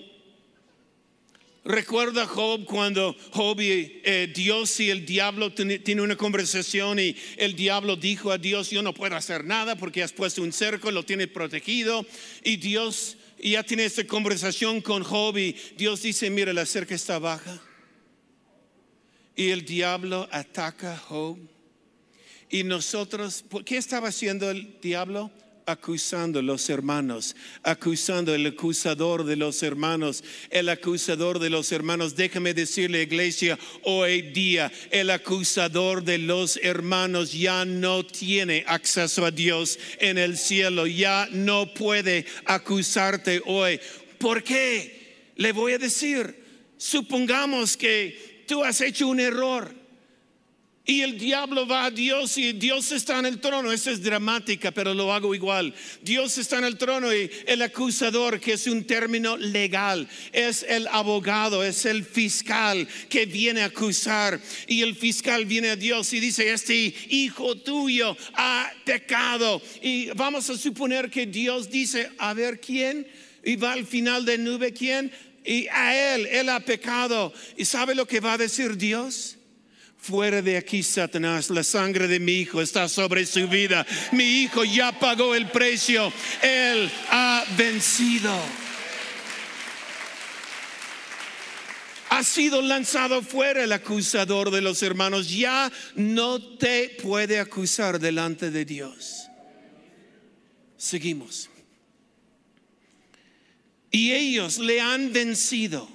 [1.63, 7.55] Recuerda Job cuando Job y eh, Dios y el diablo tiene una conversación y el
[7.55, 11.03] diablo dijo a Dios, yo no puedo hacer nada porque has puesto un cerco, lo
[11.05, 12.03] tienes protegido.
[12.43, 17.19] Y Dios ya tiene esta conversación con Job y Dios dice, mira, la cerca está
[17.19, 17.61] baja.
[19.35, 21.37] Y el diablo ataca a Job.
[22.49, 25.31] Y nosotros, ¿qué estaba haciendo el diablo?
[25.71, 32.15] Acusando los hermanos, acusando el acusador de los hermanos, el acusador de los hermanos.
[32.15, 39.31] Déjame decirle, iglesia, hoy día el acusador de los hermanos ya no tiene acceso a
[39.31, 43.79] Dios en el cielo, ya no puede acusarte hoy.
[44.17, 45.31] ¿Por qué?
[45.37, 46.43] Le voy a decir,
[46.77, 49.80] supongamos que tú has hecho un error
[50.83, 53.71] y el diablo va a Dios y Dios está en el trono.
[53.71, 55.75] Eso es dramática, pero lo hago igual.
[56.01, 60.87] Dios está en el trono y el acusador, que es un término legal, es el
[60.87, 64.41] abogado, es el fiscal que viene a acusar.
[64.65, 69.61] Y el fiscal viene a Dios y dice, este hijo tuyo ha pecado.
[69.83, 73.07] Y vamos a suponer que Dios dice, a ver quién.
[73.43, 75.11] Y va al final de nube, ¿quién?
[75.45, 77.31] Y a él, él ha pecado.
[77.55, 79.37] ¿Y sabe lo que va a decir Dios?
[80.01, 83.85] Fuera de aquí, Satanás, la sangre de mi hijo está sobre su vida.
[84.11, 86.11] Mi hijo ya pagó el precio.
[86.41, 88.35] Él ha vencido.
[92.09, 95.29] Ha sido lanzado fuera el acusador de los hermanos.
[95.29, 99.27] Ya no te puede acusar delante de Dios.
[100.77, 101.47] Seguimos.
[103.91, 105.87] Y ellos le han vencido.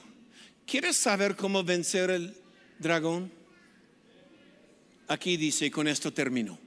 [0.65, 2.37] ¿Quieres saber cómo vencer el
[2.79, 3.36] dragón?
[5.09, 6.59] Aquí dice, con esto termino.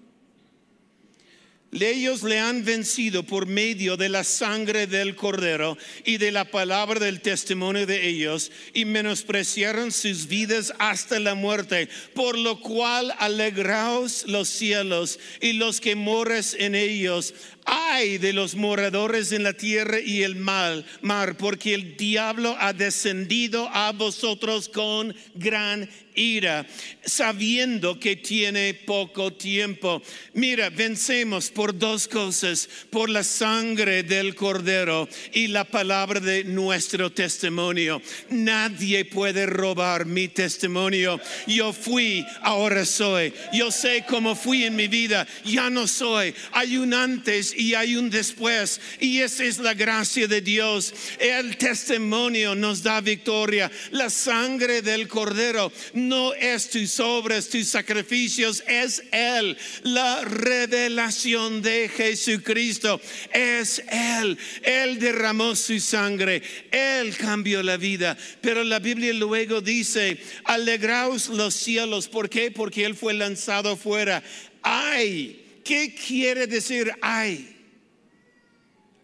[1.71, 6.99] Ellos le han vencido por medio de la sangre del cordero y de la palabra
[6.99, 14.25] del testimonio de ellos y menospreciaron sus vidas hasta la muerte, por lo cual alegraos
[14.27, 17.35] los cielos y los que mores en ellos.
[17.71, 22.73] Ay de los moradores en la tierra y el mal, mar, porque el diablo ha
[22.73, 26.65] descendido a vosotros con gran ira,
[27.05, 30.01] sabiendo que tiene poco tiempo.
[30.33, 37.11] Mira, vencemos por dos cosas, por la sangre del cordero y la palabra de nuestro
[37.11, 38.01] testimonio.
[38.29, 41.19] Nadie puede robar mi testimonio.
[41.47, 43.33] Yo fui, ahora soy.
[43.53, 46.33] Yo sé cómo fui en mi vida, ya no soy.
[46.51, 48.79] Hay un antes y hay un después.
[49.01, 50.93] Y esa es la gracia de Dios.
[51.19, 53.69] El testimonio nos da victoria.
[53.91, 59.57] La sangre del cordero no es tus obras, tus sacrificios, es Él.
[59.83, 63.01] La revelación de Jesucristo
[63.33, 64.37] es Él.
[64.63, 66.41] Él derramó su sangre,
[66.71, 68.17] Él cambió la vida.
[68.39, 72.07] Pero la Biblia luego dice, alegraos los cielos.
[72.07, 72.51] ¿Por qué?
[72.51, 74.23] Porque Él fue lanzado fuera.
[74.61, 77.55] Ay, ¿qué quiere decir ay?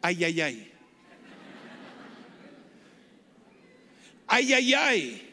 [0.02, 0.72] Ay, ay, ay.
[4.28, 5.26] Ay, ay, ay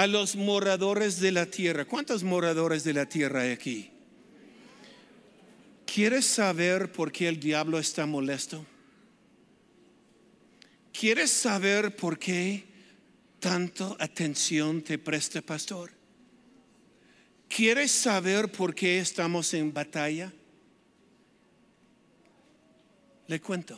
[0.00, 1.84] a los moradores de la tierra.
[1.84, 3.90] ¿Cuántos moradores de la tierra hay aquí?
[5.84, 8.64] ¿Quieres saber por qué el diablo está molesto?
[10.90, 12.64] ¿Quieres saber por qué
[13.40, 15.99] tanto atención te presta, pastor?
[17.54, 20.32] ¿Quieres saber por qué estamos en batalla?
[23.26, 23.76] Le cuento.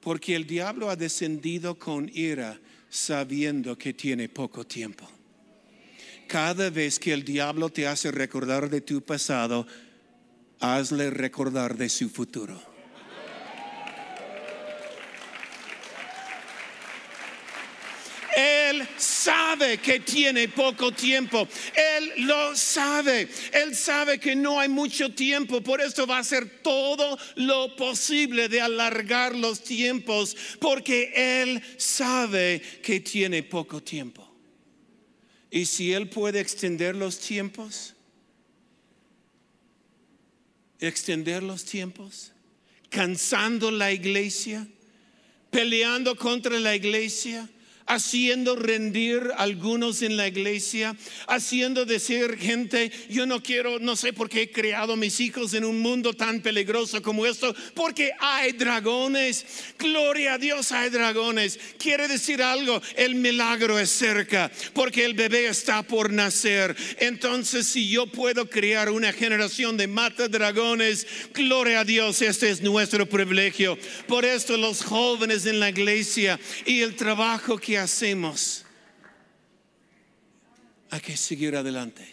[0.00, 5.10] Porque el diablo ha descendido con ira sabiendo que tiene poco tiempo.
[6.28, 9.66] Cada vez que el diablo te hace recordar de tu pasado,
[10.60, 12.67] hazle recordar de su futuro.
[18.38, 21.48] Él sabe que tiene poco tiempo.
[21.74, 23.28] Él lo sabe.
[23.52, 25.60] Él sabe que no hay mucho tiempo.
[25.60, 30.36] Por eso va a hacer todo lo posible de alargar los tiempos.
[30.60, 34.24] Porque Él sabe que tiene poco tiempo.
[35.50, 37.94] Y si Él puede extender los tiempos,
[40.78, 42.30] extender los tiempos,
[42.88, 44.64] cansando la iglesia,
[45.50, 47.48] peleando contra la iglesia,
[47.88, 50.94] haciendo rendir algunos en la iglesia,
[51.26, 55.64] haciendo decir gente, yo no quiero, no sé por qué he creado mis hijos en
[55.64, 59.44] un mundo tan peligroso como esto, porque hay dragones,
[59.78, 61.58] gloria a Dios hay dragones.
[61.78, 66.76] Quiere decir algo, el milagro es cerca, porque el bebé está por nacer.
[66.98, 72.60] Entonces, si yo puedo crear una generación de mata dragones, gloria a Dios, este es
[72.60, 73.78] nuestro privilegio.
[74.06, 78.64] Por esto los jóvenes en la iglesia y el trabajo que hacemos,
[80.90, 82.06] hay que seguir adelante.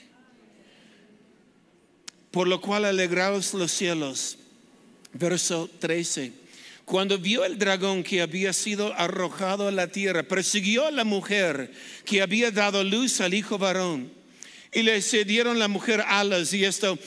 [2.31, 4.37] Por lo cual alegraos los cielos.
[5.13, 6.33] Verso 13.
[6.83, 11.71] Cuando vio el dragón que había sido arrojado a la tierra, persiguió a la mujer
[12.05, 14.11] que había dado luz al hijo varón.
[14.71, 16.53] Y le cedieron la mujer alas.
[16.53, 16.99] Y esto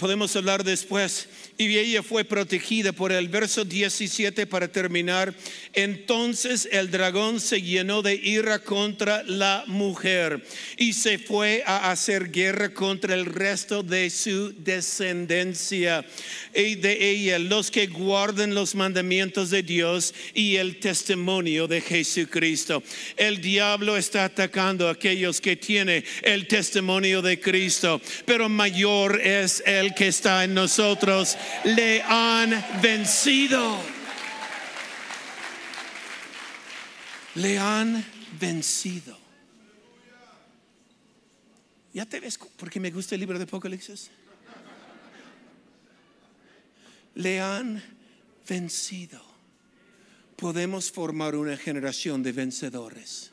[0.00, 1.28] podemos hablar después
[1.58, 5.34] y ella fue protegida por el verso 17 para terminar.
[5.74, 10.42] Entonces el dragón se llenó de ira contra la mujer
[10.78, 16.02] y se fue a hacer guerra contra el resto de su descendencia
[16.54, 22.82] y de ella, los que guarden los mandamientos de Dios y el testimonio de Jesucristo.
[23.18, 29.62] El diablo está atacando a aquellos que tienen el testimonio de Cristo, pero mayor es
[29.66, 33.78] el que está en nosotros le han vencido.
[37.34, 38.04] Le han
[38.38, 39.18] vencido.
[41.92, 44.10] ¿Ya te ves porque me gusta el libro de Apocalipsis?
[47.14, 47.82] Le han
[48.48, 49.20] vencido.
[50.36, 53.29] Podemos formar una generación de vencedores.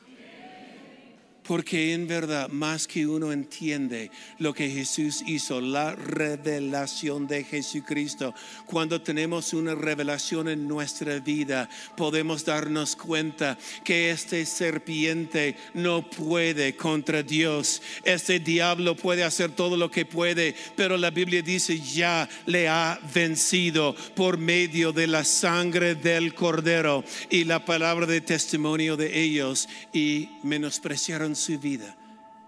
[1.48, 8.34] Porque en verdad, más que uno entiende lo que Jesús hizo, la revelación de Jesucristo,
[8.66, 16.76] cuando tenemos una revelación en nuestra vida, podemos darnos cuenta que este serpiente no puede
[16.76, 17.80] contra Dios.
[18.04, 23.00] Este diablo puede hacer todo lo que puede, pero la Biblia dice ya le ha
[23.14, 29.66] vencido por medio de la sangre del cordero y la palabra de testimonio de ellos
[29.94, 31.96] y menospreciaron su vida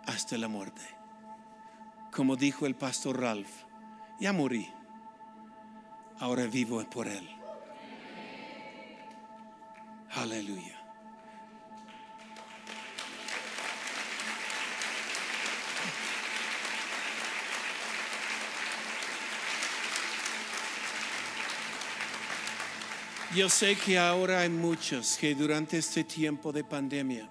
[0.06, 0.82] hasta la muerte.
[2.12, 3.64] Como dijo el pastor Ralph,
[4.18, 4.70] ya morí,
[6.18, 7.28] ahora vivo por él.
[10.10, 10.76] Aleluya.
[23.36, 27.30] Yo sé que ahora hay muchos que durante este tiempo de pandemia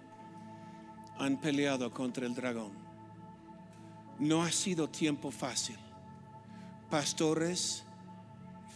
[1.20, 2.72] han peleado contra el dragón.
[4.18, 5.78] No ha sido tiempo fácil.
[6.90, 7.84] Pastores,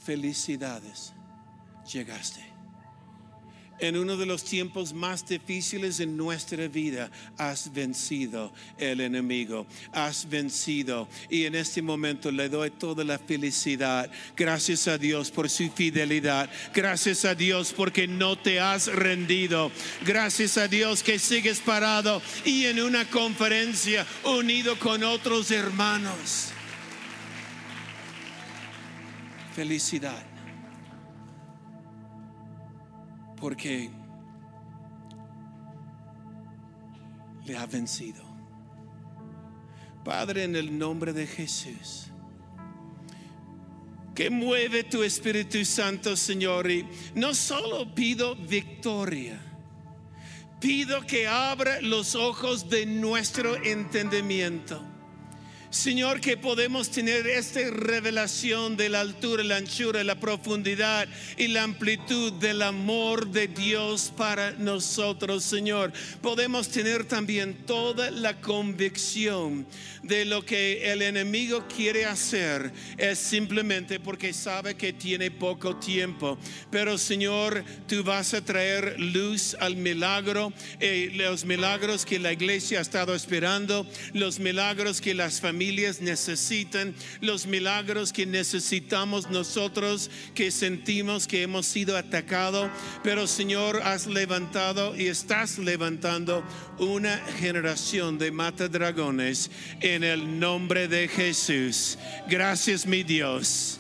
[0.04, 1.14] felicidades,
[1.92, 2.53] llegaste
[3.84, 10.30] en uno de los tiempos más difíciles en nuestra vida, has vencido el enemigo, has
[10.30, 11.10] vencido.
[11.30, 14.10] Y en este momento le doy toda la felicidad.
[14.38, 16.50] Gracias a Dios por su fidelidad.
[16.74, 19.70] Gracias a Dios porque no te has rendido.
[20.06, 26.54] Gracias a Dios que sigues parado y en una conferencia unido con otros hermanos.
[29.54, 30.33] Felicidad.
[33.44, 33.90] Porque
[37.44, 38.24] le ha vencido.
[40.06, 42.06] Padre, en el nombre de Jesús,
[44.16, 49.38] que mueve tu Espíritu Santo, Señor, y no solo pido victoria,
[50.62, 54.82] pido que abra los ojos de nuestro entendimiento
[55.74, 61.64] Señor, que podemos tener esta revelación de la altura, la anchura, la profundidad y la
[61.64, 65.92] amplitud del amor de Dios para nosotros, Señor.
[66.22, 69.66] Podemos tener también toda la convicción
[70.04, 76.38] de lo que el enemigo quiere hacer es simplemente porque sabe que tiene poco tiempo.
[76.70, 82.78] Pero Señor, tú vas a traer luz al milagro, eh, los milagros que la iglesia
[82.78, 85.63] ha estado esperando, los milagros que las familias
[86.02, 92.70] necesitan, los milagros que necesitamos nosotros que sentimos que hemos sido atacados.
[93.04, 96.44] Pero Señor, has levantado y estás levantando
[96.80, 99.52] una generación de matadragones
[99.82, 101.98] en el nombre de Jesús.
[102.28, 103.80] Gracias, mi Dios.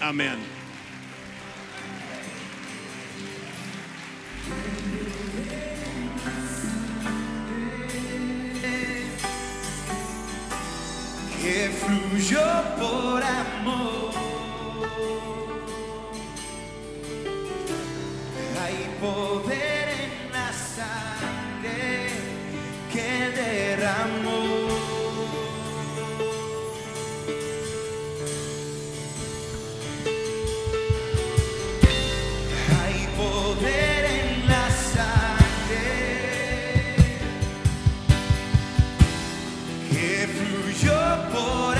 [0.00, 0.61] Amén.
[11.42, 12.40] Que fluyó
[12.78, 14.12] por amor.
[18.62, 22.10] Hay poder en la sangre
[22.92, 23.08] que
[23.40, 24.71] derramó.
[41.42, 41.71] Fluyó